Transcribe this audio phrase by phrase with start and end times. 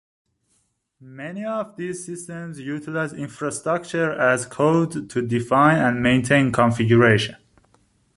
[1.13, 7.35] Many of these systems utilize Infrastructure as Code to define and maintain configuration.